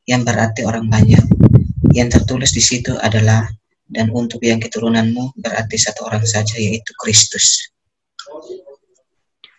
yang 0.04 0.28
berarti 0.28 0.68
orang 0.68 0.92
banyak. 0.92 1.24
Yang 1.96 2.20
tertulis 2.20 2.52
di 2.52 2.60
situ 2.60 2.92
adalah 3.00 3.48
dan 3.88 4.12
untuk 4.12 4.44
yang 4.44 4.60
keturunanmu 4.60 5.40
berarti 5.40 5.80
satu 5.80 6.04
orang 6.04 6.22
saja 6.28 6.60
yaitu 6.60 6.92
Kristus. 7.00 7.72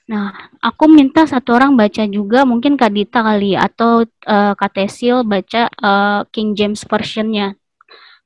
Nah, 0.07 0.31
aku 0.63 0.87
minta 0.87 1.21
satu 1.27 1.49
orang 1.57 1.75
baca 1.75 2.03
juga, 2.07 2.39
mungkin 2.47 2.79
Kak 2.79 2.91
Dita 2.95 3.19
kali, 3.27 3.59
atau 3.59 4.07
uh, 4.07 4.53
Kak 4.59 4.71
Tesil 4.75 5.27
baca 5.27 5.67
uh, 5.83 6.19
King 6.33 6.55
James 6.57 6.81
Version-nya. 6.87 7.47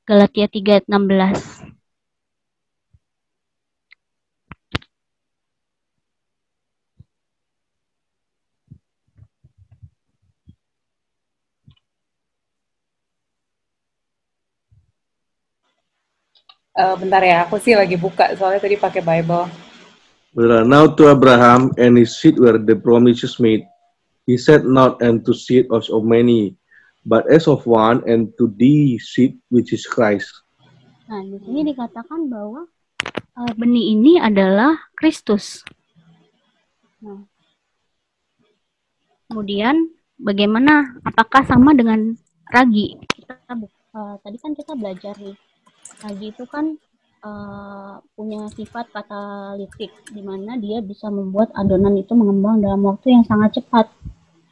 Galatia 0.10 0.46
3 0.46 0.72
ayat 0.78 0.86
16. 0.90 1.38
Uh, 16.72 16.96
bentar 16.96 17.20
ya, 17.20 17.44
aku 17.44 17.60
sih 17.60 17.76
lagi 17.76 18.00
buka 18.00 18.32
soalnya 18.40 18.64
tadi 18.64 18.80
pakai 18.80 19.02
Bible. 19.04 19.71
Well, 20.32 20.64
now 20.64 20.88
to 20.88 21.12
Abraham 21.12 21.76
and 21.76 22.00
his 22.00 22.16
seed 22.16 22.40
were 22.40 22.56
the 22.56 22.80
promises 22.80 23.36
made. 23.36 23.68
He 24.24 24.40
said 24.40 24.64
not 24.64 25.04
unto 25.04 25.36
seed 25.36 25.68
as 25.76 25.92
of 25.92 26.08
many, 26.08 26.56
but 27.04 27.28
as 27.28 27.52
of 27.52 27.68
one, 27.68 28.00
and 28.08 28.32
to 28.40 28.48
the 28.56 28.96
seed 28.96 29.36
which 29.52 29.76
is 29.76 29.84
Christ. 29.84 30.32
Nah, 31.12 31.20
di 31.20 31.36
sini 31.44 31.76
dikatakan 31.76 32.32
bahwa 32.32 32.64
uh, 33.36 33.54
benih 33.60 33.92
ini 33.92 34.24
adalah 34.24 34.80
Kristus. 34.96 35.68
Nah, 37.04 37.28
kemudian 39.28 39.92
bagaimana? 40.16 40.96
Apakah 41.04 41.44
sama 41.44 41.76
dengan 41.76 42.16
ragi? 42.48 42.96
Kita 43.04 43.36
uh, 44.00 44.16
tadi 44.24 44.38
kan 44.40 44.56
kita 44.56 44.80
belajar 44.80 45.12
nih, 45.20 45.36
ragi 46.08 46.32
itu 46.32 46.48
kan 46.48 46.80
uh, 47.22 48.02
punya 48.18 48.50
sifat 48.54 48.90
katalitik 48.90 49.94
di 50.10 50.22
mana 50.22 50.58
dia 50.58 50.82
bisa 50.82 51.08
membuat 51.08 51.54
adonan 51.54 51.98
itu 51.98 52.14
mengembang 52.18 52.62
dalam 52.62 52.82
waktu 52.86 53.14
yang 53.18 53.24
sangat 53.26 53.62
cepat, 53.62 53.90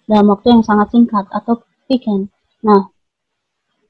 dalam 0.06 0.30
waktu 0.30 0.54
yang 0.54 0.64
sangat 0.66 0.90
singkat 0.94 1.26
atau 1.34 1.62
weekend. 1.90 2.30
Nah, 2.62 2.90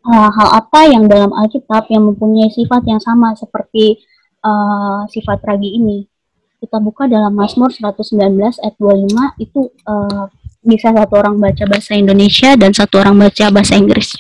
uh, 0.08 0.30
hal 0.32 0.50
apa 0.64 0.82
yang 0.88 1.06
dalam 1.06 1.36
Alkitab 1.36 1.92
yang 1.92 2.08
mempunyai 2.08 2.52
sifat 2.52 2.88
yang 2.88 3.02
sama 3.04 3.36
seperti 3.36 4.00
uh, 4.44 5.06
sifat 5.12 5.44
ragi 5.44 5.76
ini? 5.76 6.08
Kita 6.60 6.76
buka 6.84 7.08
dalam 7.08 7.40
Mazmur 7.40 7.72
119 7.72 8.36
ayat 8.36 8.76
25 8.76 9.40
itu 9.40 9.72
uh, 9.88 10.28
bisa 10.60 10.92
satu 10.92 11.16
orang 11.16 11.40
baca 11.40 11.64
bahasa 11.64 11.96
Indonesia 11.96 12.52
dan 12.60 12.76
satu 12.76 13.00
orang 13.00 13.16
baca 13.16 13.48
bahasa 13.48 13.80
Inggris. 13.80 14.20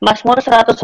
Mazmur 0.00 0.40
119 0.40 0.80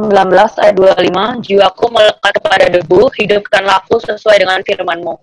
ayat 0.60 0.76
25, 0.76 1.40
jiwaku 1.40 1.88
melekat 1.88 2.36
kepada 2.36 2.68
debu, 2.68 3.08
hidupkanlah 3.16 3.80
aku 3.80 3.96
sesuai 3.96 4.44
dengan 4.44 4.60
firman-Mu. 4.60 5.16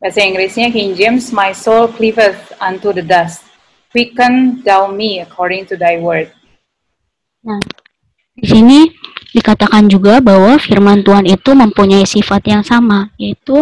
Bahasa 0.00 0.24
Inggrisnya 0.24 0.72
King 0.72 0.96
James, 0.96 1.28
My 1.28 1.52
soul 1.52 1.92
cleaveth 1.92 2.56
unto 2.56 2.88
the 2.96 3.04
dust. 3.04 3.44
Quicken 3.92 4.64
thou 4.64 4.88
me 4.88 5.20
according 5.20 5.68
to 5.68 5.76
thy 5.76 6.00
word. 6.00 6.32
Nah, 7.44 7.60
di 8.32 8.48
sini 8.48 8.88
dikatakan 9.36 9.92
juga 9.92 10.24
bahwa 10.24 10.56
firman 10.56 11.04
Tuhan 11.04 11.28
itu 11.28 11.52
mempunyai 11.52 12.08
sifat 12.08 12.48
yang 12.48 12.64
sama, 12.64 13.12
yaitu 13.20 13.60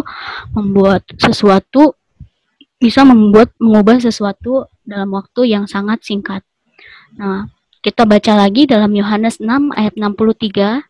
membuat 0.55 1.03
sesuatu 1.19 1.99
bisa 2.85 3.01
membuat 3.01 3.49
mengubah 3.57 3.97
sesuatu 3.97 4.69
dalam 4.85 5.09
waktu 5.17 5.57
yang 5.57 5.65
sangat 5.65 6.05
singkat. 6.05 6.45
Nah, 7.17 7.49
kita 7.81 8.05
baca 8.05 8.37
lagi 8.37 8.69
dalam 8.69 8.93
Yohanes 8.93 9.41
6 9.41 9.73
ayat 9.73 9.97
63. 9.97 10.85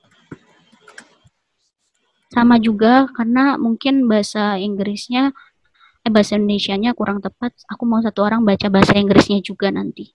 Sama 2.35 2.59
juga 2.59 3.07
karena 3.15 3.55
mungkin 3.55 4.11
bahasa 4.11 4.59
Inggrisnya 4.59 5.31
eh 6.03 6.11
bahasa 6.11 6.35
Indonesianya 6.35 6.99
kurang 6.99 7.23
tepat. 7.23 7.55
Aku 7.71 7.87
mau 7.87 8.03
satu 8.03 8.27
orang 8.27 8.43
baca 8.43 8.67
bahasa 8.75 8.99
Inggrisnya 8.99 9.39
juga 9.39 9.71
nanti. 9.71 10.11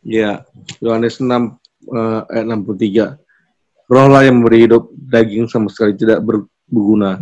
Ya, 0.00 0.48
Yohanes 0.80 1.20
6 1.20 1.28
uh, 1.92 2.24
ayat 2.32 2.46
63. 2.48 3.21
Rohlah 3.90 4.22
yang 4.26 4.40
memberi 4.40 4.66
hidup, 4.66 4.90
daging 4.94 5.50
sama 5.50 5.70
sekali 5.72 5.98
tidak 5.98 6.22
berguna. 6.22 7.18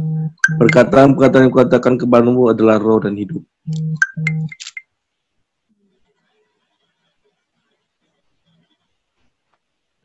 Perkataan-perkataan 0.61 1.49
yang 1.49 1.53
kukatakan 1.53 1.95
kepadamu 2.01 2.53
adalah 2.53 2.77
roh 2.77 3.01
dan 3.01 3.17
hidup. 3.17 3.43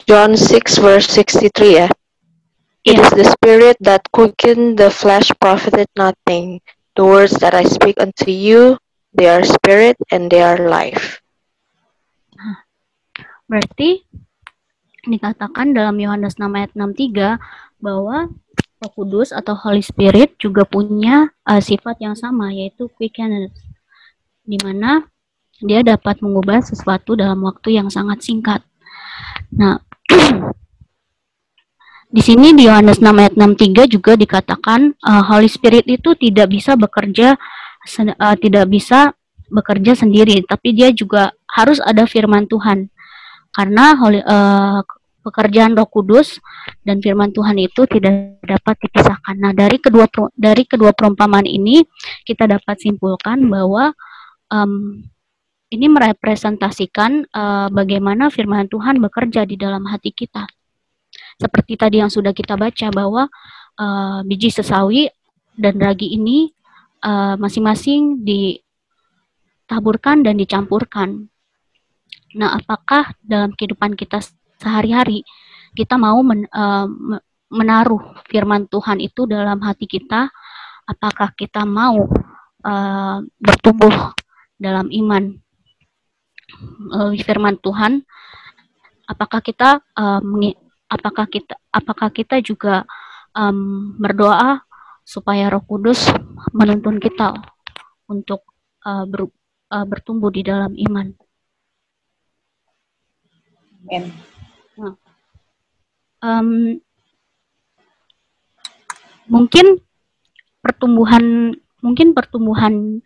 John 0.05 0.37
6 0.37 0.77
verse 0.77 1.09
63 1.09 1.81
ya. 1.81 1.89
It 2.85 3.01
is 3.01 3.09
the 3.17 3.25
spirit 3.25 3.81
that 3.81 4.05
quicken 4.13 4.77
the 4.77 4.93
flesh 4.93 5.33
profited 5.41 5.89
nothing. 5.97 6.61
The 6.93 7.01
words 7.01 7.41
that 7.41 7.57
I 7.57 7.65
speak 7.65 7.97
unto 7.97 8.29
you, 8.29 8.77
they 9.17 9.25
are 9.25 9.41
spirit 9.41 9.97
and 10.13 10.29
they 10.29 10.45
are 10.45 10.61
life. 10.69 11.17
Berarti 13.49 14.05
dikatakan 15.07 15.73
dalam 15.73 15.95
Yohanes 15.97 16.37
6 16.37 16.51
ayat 16.51 16.71
63 16.73 17.39
bahwa 17.79 18.29
Roh 18.81 18.91
Kudus 18.91 19.31
atau 19.31 19.55
Holy 19.55 19.81
Spirit 19.81 20.35
juga 20.37 20.67
punya 20.67 21.31
uh, 21.47 21.61
sifat 21.61 22.01
yang 22.03 22.13
sama 22.13 22.51
yaitu 22.51 22.91
quickness 22.93 23.53
di 24.45 24.59
mana 24.61 25.07
dia 25.63 25.81
dapat 25.81 26.19
mengubah 26.19 26.61
sesuatu 26.61 27.15
dalam 27.15 27.39
waktu 27.47 27.79
yang 27.79 27.87
sangat 27.87 28.21
singkat. 28.21 28.61
Nah, 29.55 29.79
di 32.15 32.21
sini 32.21 32.51
di 32.51 32.67
Yohanes 32.67 32.99
6 32.99 33.07
ayat 33.07 33.33
63 33.39 33.95
juga 33.95 34.19
dikatakan 34.19 34.91
uh, 34.99 35.23
Holy 35.31 35.47
Spirit 35.47 35.87
itu 35.87 36.11
tidak 36.19 36.51
bisa 36.51 36.75
bekerja 36.75 37.39
uh, 37.39 38.35
tidak 38.35 38.67
bisa 38.67 39.15
bekerja 39.47 39.95
sendiri, 39.95 40.43
tapi 40.43 40.75
dia 40.75 40.91
juga 40.91 41.31
harus 41.47 41.79
ada 41.79 42.03
firman 42.03 42.49
Tuhan. 42.49 42.91
Karena 43.55 43.95
uh, 43.95 44.83
pekerjaan 45.25 45.73
Roh 45.73 45.89
Kudus 45.89 46.37
dan 46.85 47.01
firman 47.01 47.33
Tuhan 47.33 47.57
itu 47.57 47.89
tidak 47.89 48.37
dapat 48.45 48.77
dipisahkan. 48.85 49.35
Nah, 49.41 49.51
dari 49.57 49.81
kedua 49.81 50.05
dari 50.37 50.69
kedua 50.69 50.93
perumpamaan 50.93 51.49
ini 51.49 51.81
kita 52.21 52.45
dapat 52.45 52.77
simpulkan 52.77 53.41
bahwa 53.49 53.97
um, 54.53 55.01
ini 55.73 55.89
merepresentasikan 55.89 57.25
uh, 57.33 57.67
bagaimana 57.73 58.29
firman 58.29 58.69
Tuhan 58.69 59.01
bekerja 59.01 59.49
di 59.49 59.57
dalam 59.57 59.89
hati 59.89 60.13
kita. 60.13 60.45
Seperti 61.41 61.75
tadi 61.75 61.99
yang 61.99 62.13
sudah 62.13 62.31
kita 62.31 62.55
baca 62.55 62.87
bahwa 62.93 63.27
uh, 63.81 64.21
biji 64.23 64.53
sesawi 64.53 65.09
dan 65.55 65.79
ragi 65.79 66.11
ini 66.11 66.51
eh, 66.99 67.35
masing-masing 67.39 68.19
uh, 68.19 68.23
ditaburkan 68.27 70.19
dan 70.19 70.35
dicampurkan. 70.35 71.31
Nah, 72.35 72.59
apakah 72.59 73.15
dalam 73.23 73.55
kehidupan 73.55 73.95
kita 73.95 74.19
sehari-hari 74.59 75.25
kita 75.75 75.99
mau 75.99 76.23
men, 76.23 76.47
uh, 76.49 76.87
menaruh 77.51 78.19
firman 78.31 78.65
Tuhan 78.71 79.03
itu 79.03 79.27
dalam 79.27 79.59
hati 79.61 79.85
kita? 79.85 80.31
Apakah 80.85 81.33
kita 81.33 81.65
mau 81.65 82.07
uh, 82.63 83.17
bertumbuh 83.41 84.13
dalam 84.55 84.87
iman 84.91 85.33
melalui 86.79 87.19
firman 87.21 87.57
Tuhan? 87.59 88.05
Apakah 89.05 89.41
kita 89.43 89.83
um, 89.97 90.41
apakah 90.89 91.25
kita 91.29 91.53
apakah 91.69 92.09
kita 92.09 92.41
juga 92.41 92.85
um, 93.35 93.93
berdoa 93.99 94.63
supaya 95.05 95.53
Roh 95.53 95.61
Kudus 95.61 96.09
menuntun 96.55 96.97
kita 96.97 97.37
untuk 98.09 98.41
uh, 98.85 99.05
ber, 99.05 99.29
uh, 99.69 99.85
bertumbuh 99.85 100.33
di 100.33 100.41
dalam 100.41 100.73
iman. 100.73 101.13
Um, 106.25 106.81
mungkin 109.29 109.77
pertumbuhan 110.65 111.53
mungkin 111.85 112.17
pertumbuhan 112.17 113.05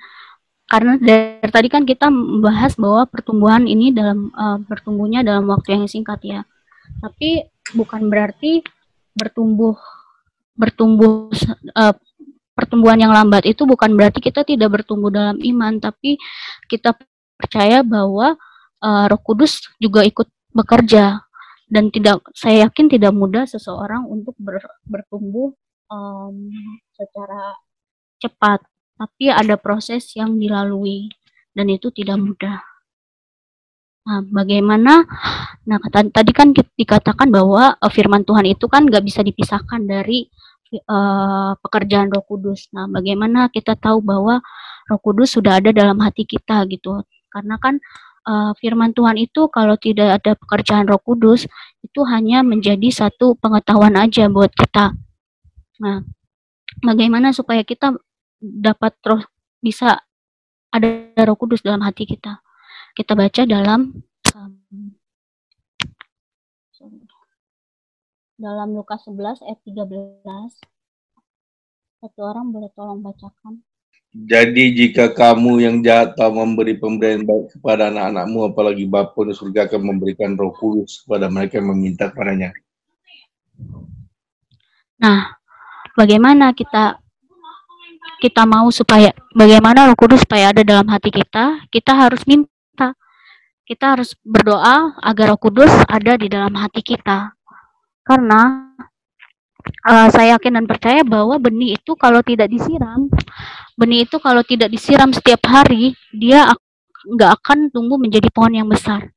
karena 0.72 0.96
dari 0.96 1.52
tadi 1.52 1.68
kan 1.68 1.84
kita 1.84 2.08
membahas 2.08 2.80
bahwa 2.80 3.04
pertumbuhan 3.10 3.68
ini 3.68 3.92
dalam 3.92 4.32
uh, 4.32 4.56
bertumbuhnya 4.64 5.26
dalam 5.26 5.50
waktu 5.52 5.76
yang 5.76 5.90
singkat 5.90 6.24
ya. 6.24 6.42
Tapi 7.04 7.44
bukan 7.76 8.08
berarti 8.08 8.64
bertumbuh 9.18 9.76
bertumbuh 10.56 11.28
uh, 11.76 11.96
pertumbuhan 12.54 13.02
yang 13.02 13.12
lambat 13.16 13.50
itu 13.50 13.66
bukan 13.66 13.96
berarti 13.98 14.20
kita 14.22 14.46
tidak 14.46 14.80
bertumbuh 14.80 15.10
dalam 15.10 15.42
iman, 15.42 15.82
tapi 15.82 16.22
kita 16.70 16.94
percaya 17.40 17.82
bahwa 17.82 18.38
uh, 18.84 19.04
Roh 19.10 19.22
Kudus 19.24 19.66
juga 19.82 20.04
ikut 20.06 20.28
bekerja 20.52 21.24
dan 21.70 21.94
tidak 21.94 22.26
saya 22.34 22.68
yakin 22.68 22.90
tidak 22.90 23.14
mudah 23.14 23.46
seseorang 23.46 24.04
untuk 24.10 24.34
ber, 24.42 24.58
bertumbuh 24.90 25.54
um, 25.90 26.50
secara 26.98 27.54
cepat, 28.20 28.60
tapi 28.98 29.30
ada 29.30 29.56
proses 29.56 30.10
yang 30.18 30.36
dilalui 30.36 31.08
dan 31.54 31.70
itu 31.70 31.94
tidak 31.94 32.18
mudah. 32.18 32.60
Nah, 34.10 34.26
bagaimana? 34.26 35.06
Nah, 35.70 35.78
tadi 35.94 36.32
kan 36.34 36.50
dikatakan 36.54 37.30
bahwa 37.30 37.78
uh, 37.78 37.92
firman 37.94 38.26
Tuhan 38.26 38.50
itu 38.50 38.66
kan 38.66 38.90
nggak 38.90 39.06
bisa 39.06 39.22
dipisahkan 39.22 39.86
dari 39.86 40.26
uh, 40.90 41.54
pekerjaan 41.62 42.10
Roh 42.10 42.26
Kudus. 42.26 42.74
Nah, 42.74 42.90
bagaimana 42.90 43.54
kita 43.54 43.78
tahu 43.78 44.02
bahwa 44.02 44.42
Roh 44.90 45.02
Kudus 45.02 45.38
sudah 45.38 45.62
ada 45.62 45.70
dalam 45.70 46.02
hati 46.02 46.26
kita 46.26 46.66
gitu? 46.74 47.06
Karena 47.30 47.62
kan 47.62 47.78
uh, 48.30 48.54
firman 48.62 48.94
Tuhan 48.94 49.18
itu 49.18 49.50
kalau 49.50 49.74
tidak 49.82 50.22
ada 50.22 50.38
pekerjaan 50.38 50.86
Roh 50.86 51.02
Kudus 51.02 51.50
itu 51.82 52.02
hanya 52.06 52.46
menjadi 52.46 52.94
satu 52.94 53.34
pengetahuan 53.42 53.98
aja 53.98 54.30
buat 54.30 54.54
kita. 54.54 54.94
Nah, 55.82 56.06
bagaimana 56.86 57.34
supaya 57.34 57.66
kita 57.66 57.98
dapat 58.38 58.94
terus 59.02 59.26
bisa 59.58 59.98
ada 60.70 61.10
Roh 61.26 61.34
Kudus 61.34 61.66
dalam 61.66 61.82
hati 61.82 62.06
kita? 62.06 62.38
kita 63.00 63.16
baca 63.16 63.42
dalam 63.48 64.04
um, 64.36 64.92
dalam 68.36 68.76
Lukas 68.76 69.08
11 69.08 69.40
ayat 69.48 69.60
13. 69.64 70.28
Satu 72.00 72.20
orang 72.24 72.52
boleh 72.56 72.68
tolong 72.76 73.00
bacakan. 73.00 73.64
Jadi 74.10 74.74
jika 74.74 75.14
kamu 75.14 75.62
yang 75.62 75.76
jahat 75.86 76.18
tahu 76.18 76.34
memberi 76.34 76.74
pemberian 76.82 77.22
baik 77.22 77.54
kepada 77.54 77.94
anak-anakmu, 77.94 78.50
apalagi 78.50 78.90
Bapa 78.90 79.22
di 79.22 79.38
surga 79.38 79.70
akan 79.70 79.82
memberikan 79.86 80.34
roh 80.34 80.50
kudus 80.58 81.06
kepada 81.06 81.30
mereka 81.30 81.62
yang 81.62 81.70
meminta 81.70 82.10
kepadanya. 82.10 82.50
Nah, 84.98 85.38
bagaimana 85.94 86.52
kita 86.58 86.98
kita 88.20 88.44
mau 88.50 88.68
supaya 88.74 89.14
bagaimana 89.38 89.86
roh 89.86 89.96
kudus 89.96 90.26
supaya 90.26 90.52
ada 90.52 90.66
dalam 90.66 90.90
hati 90.90 91.14
kita, 91.14 91.70
kita 91.70 91.94
harus 91.94 92.26
minta 92.26 92.50
kita 93.70 93.94
harus 93.94 94.18
berdoa 94.26 94.98
agar 94.98 95.30
Roh 95.30 95.38
Kudus 95.38 95.70
ada 95.86 96.18
di 96.18 96.26
dalam 96.26 96.50
hati 96.58 96.82
kita. 96.82 97.38
Karena 98.02 98.74
uh, 99.86 100.10
saya 100.10 100.34
yakin 100.34 100.58
dan 100.58 100.66
percaya 100.66 101.06
bahwa 101.06 101.38
benih 101.38 101.78
itu 101.78 101.94
kalau 101.94 102.26
tidak 102.26 102.50
disiram, 102.50 103.06
benih 103.80 104.04
itu 104.04 104.20
kalau 104.20 104.44
tidak 104.44 104.68
disiram 104.68 105.16
setiap 105.16 105.40
hari, 105.48 105.96
dia 106.12 106.52
nggak 107.08 107.32
akan 107.40 107.72
tumbuh 107.72 107.96
menjadi 107.96 108.28
pohon 108.28 108.52
yang 108.60 108.68
besar. 108.68 109.08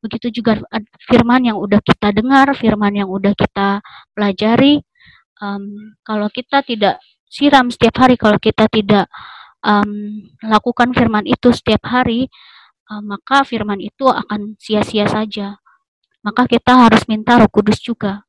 Begitu 0.00 0.40
juga 0.40 0.56
firman 1.04 1.44
yang 1.44 1.60
udah 1.60 1.84
kita 1.84 2.16
dengar, 2.16 2.56
firman 2.56 2.96
yang 2.96 3.08
udah 3.12 3.36
kita 3.36 3.84
pelajari. 4.16 4.80
Um, 5.36 5.92
kalau 6.00 6.32
kita 6.32 6.64
tidak 6.64 6.96
siram 7.28 7.68
setiap 7.68 8.00
hari, 8.00 8.16
kalau 8.16 8.40
kita 8.40 8.64
tidak 8.72 9.12
um, 9.60 10.24
lakukan 10.40 10.96
firman 10.96 11.28
itu 11.28 11.52
setiap 11.52 11.84
hari, 11.84 12.32
uh, 12.88 13.04
maka 13.04 13.44
firman 13.44 13.84
itu 13.84 14.08
akan 14.08 14.56
sia-sia 14.56 15.04
saja. 15.04 15.60
Maka 16.24 16.48
kita 16.48 16.88
harus 16.88 17.04
minta 17.06 17.36
Roh 17.36 17.50
Kudus 17.52 17.78
juga. 17.84 18.24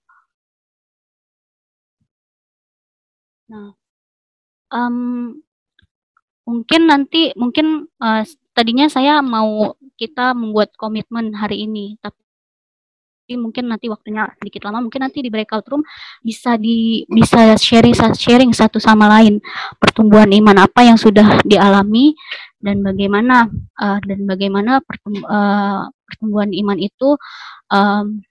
Nah, 3.48 3.72
um, 4.76 5.40
mungkin 6.48 6.88
nanti 6.88 7.36
mungkin 7.36 7.92
uh, 8.00 8.24
tadinya 8.56 8.88
saya 8.88 9.20
mau 9.20 9.76
kita 10.00 10.32
membuat 10.32 10.72
komitmen 10.80 11.36
hari 11.36 11.68
ini, 11.68 12.00
tapi 12.00 13.36
mungkin 13.36 13.68
nanti 13.68 13.92
waktunya 13.92 14.24
sedikit 14.40 14.72
lama 14.72 14.80
mungkin 14.80 15.04
nanti 15.04 15.20
di 15.20 15.28
breakout 15.28 15.68
room 15.68 15.84
bisa 16.24 16.56
di 16.56 17.04
bisa 17.12 17.60
sharing 17.60 17.92
sharing 18.16 18.56
satu 18.56 18.80
sama 18.80 19.12
lain 19.20 19.44
pertumbuhan 19.84 20.32
iman 20.32 20.64
apa 20.64 20.88
yang 20.88 20.96
sudah 20.96 21.44
dialami 21.44 22.16
dan 22.64 22.80
bagaimana 22.80 23.52
uh, 23.84 24.00
dan 24.08 24.24
bagaimana 24.24 24.80
uh, 25.28 25.92
pertumbuhan 26.08 26.56
iman 26.56 26.80
itu 26.80 27.20
um, 27.68 28.24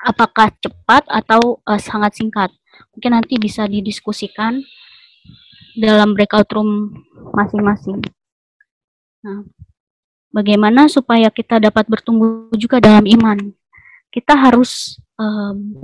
apakah 0.00 0.48
cepat 0.64 1.04
atau 1.12 1.60
uh, 1.68 1.76
sangat 1.76 2.16
singkat. 2.16 2.48
Mungkin 2.96 3.12
nanti 3.12 3.36
bisa 3.36 3.68
didiskusikan 3.68 4.64
dalam 5.78 6.14
breakout 6.16 6.48
room 6.54 6.94
masing-masing 7.34 8.00
nah 9.20 9.44
bagaimana 10.34 10.86
supaya 10.86 11.28
kita 11.28 11.58
dapat 11.58 11.86
bertumbuh 11.90 12.50
juga 12.54 12.78
dalam 12.78 13.04
iman. 13.06 13.38
Kita 14.10 14.34
harus 14.34 14.98
um, 15.18 15.74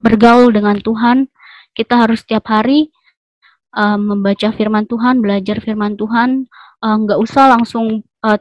bergaul 0.00 0.52
dengan 0.52 0.80
Tuhan. 0.80 1.28
Kita 1.76 2.06
harus 2.06 2.24
setiap 2.24 2.48
hari 2.48 2.88
um, 3.76 4.16
membaca 4.16 4.48
Firman 4.52 4.88
Tuhan, 4.88 5.20
belajar 5.20 5.60
Firman 5.60 5.96
Tuhan. 5.96 6.48
Nggak 6.80 7.18
uh, 7.18 7.24
usah 7.24 7.58
langsung 7.58 8.04
uh, 8.24 8.40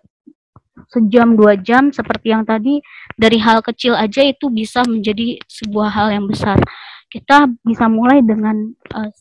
sejam 0.93 1.33
dua 1.33 1.57
jam 1.57 1.89
seperti 1.89 2.31
yang 2.31 2.45
tadi 2.45 2.79
dari 3.17 3.41
hal 3.41 3.65
kecil 3.65 3.97
aja 3.97 4.21
itu 4.21 4.47
bisa 4.47 4.85
menjadi 4.85 5.41
sebuah 5.49 5.89
hal 5.91 6.07
yang 6.13 6.25
besar. 6.29 6.61
Kita 7.09 7.49
bisa 7.65 7.89
mulai 7.89 8.21
dengan 8.23 8.71
uh, 8.93 9.11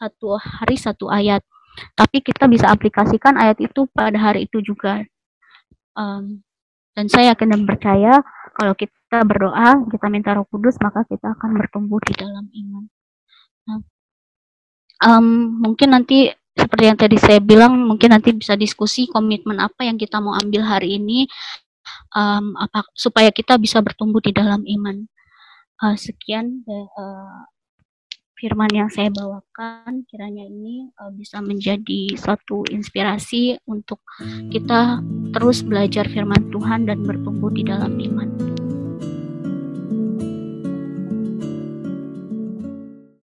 satu 0.00 0.40
hari 0.40 0.80
satu 0.80 1.12
ayat, 1.12 1.44
tapi 1.92 2.24
kita 2.24 2.48
bisa 2.48 2.72
aplikasikan 2.72 3.36
ayat 3.36 3.60
itu 3.60 3.84
pada 3.92 4.16
hari 4.16 4.48
itu 4.48 4.64
juga. 4.64 5.04
Um, 5.92 6.40
dan 6.96 7.06
saya 7.12 7.36
yakin 7.36 7.52
dan 7.52 7.62
percaya 7.68 8.24
kalau 8.56 8.72
kita 8.74 9.22
berdoa, 9.22 9.84
kita 9.92 10.06
minta 10.08 10.32
Roh 10.32 10.48
Kudus, 10.48 10.80
maka 10.80 11.04
kita 11.04 11.36
akan 11.36 11.60
bertumbuh 11.60 12.00
di 12.02 12.14
dalam 12.16 12.48
iman. 12.48 12.84
Nah, 13.68 13.80
um, 15.04 15.26
mungkin 15.60 15.94
nanti 15.94 16.32
seperti 16.56 16.84
yang 16.88 16.98
tadi 16.98 17.16
saya 17.20 17.38
bilang, 17.38 17.76
mungkin 17.86 18.10
nanti 18.10 18.34
bisa 18.34 18.58
diskusi 18.58 19.06
komitmen 19.06 19.62
apa 19.62 19.86
yang 19.86 19.96
kita 20.00 20.18
mau 20.18 20.34
ambil 20.34 20.66
hari 20.66 20.98
ini, 20.98 21.30
um, 22.16 22.58
apa 22.58 22.84
supaya 22.92 23.30
kita 23.30 23.56
bisa 23.56 23.78
bertumbuh 23.84 24.20
di 24.20 24.34
dalam 24.34 24.64
iman. 24.66 25.06
Uh, 25.80 25.96
sekian 25.96 26.60
uh, 26.68 27.48
firman 28.40 28.72
yang 28.72 28.88
saya 28.88 29.12
bawakan, 29.12 30.08
kiranya 30.08 30.48
ini 30.48 30.88
uh, 30.96 31.12
bisa 31.12 31.44
menjadi 31.44 32.16
suatu 32.16 32.64
inspirasi 32.72 33.60
untuk 33.68 34.00
kita 34.48 35.04
terus 35.36 35.60
belajar 35.60 36.08
firman 36.08 36.48
Tuhan 36.48 36.88
dan 36.88 37.04
bertumbuh 37.04 37.52
di 37.52 37.62
dalam 37.68 38.00
iman. 38.00 38.28